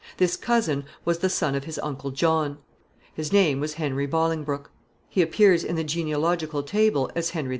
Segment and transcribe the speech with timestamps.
[0.17, 2.57] This cousin was the son of his uncle John.
[3.13, 4.71] His name was Henry Bolingbroke.
[5.07, 7.49] He appears in the genealogical table as Henry IV.